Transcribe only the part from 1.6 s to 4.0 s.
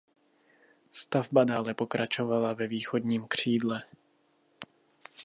pokračovala ve východním křídle.